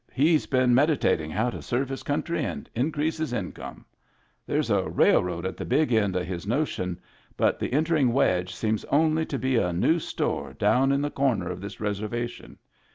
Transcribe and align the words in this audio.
He's 0.13 0.47
been 0.47 0.73
medi 0.73 0.97
tating 0.97 1.29
how 1.29 1.51
to 1.51 1.61
serve 1.61 1.87
his 1.87 2.01
country 2.01 2.43
and 2.43 2.67
increase 2.73 3.17
his 3.17 3.33
income. 3.33 3.85
There's 4.47 4.71
a 4.71 4.89
railroad 4.89 5.45
at 5.45 5.57
the 5.57 5.63
big 5.63 5.93
end 5.93 6.15
of 6.15 6.25
his 6.25 6.47
notion, 6.47 6.99
but 7.37 7.59
the 7.59 7.71
entering 7.71 8.11
wedge 8.11 8.55
seems 8.55 8.83
only 8.85 9.27
to 9.27 9.37
be 9.37 9.57
a 9.57 9.71
new 9.71 9.99
store 9.99 10.53
down 10.53 10.91
in 10.91 11.03
the 11.03 11.11
comer 11.11 11.51
of 11.51 11.61
this 11.61 11.75
reserva 11.75 12.27
tion. 12.29 12.57